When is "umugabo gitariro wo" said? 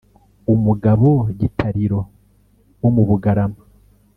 0.53-2.89